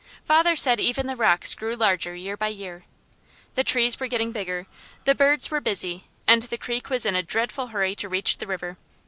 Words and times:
Father 0.23 0.55
said 0.55 0.79
even 0.79 1.05
the 1.05 1.15
rocks 1.15 1.53
grew 1.53 1.75
larger 1.75 2.15
year 2.15 2.35
by 2.35 2.47
year. 2.47 2.85
The 3.53 3.63
trees 3.63 3.99
were 3.99 4.07
getting 4.07 4.31
bigger, 4.31 4.65
the 5.03 5.13
birds 5.13 5.51
were 5.51 5.61
busy, 5.61 6.05
and 6.25 6.41
the 6.41 6.57
creek 6.57 6.89
was 6.89 7.05
in 7.05 7.13
a 7.15 7.21
dreadful 7.21 7.67
hurry 7.67 7.93
to 7.97 8.09
reach 8.09 8.37
the 8.39 8.47
river. 8.47 8.79